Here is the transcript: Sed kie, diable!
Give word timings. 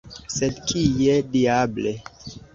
Sed 0.35 0.55
kie, 0.71 1.19
diable! 1.37 1.95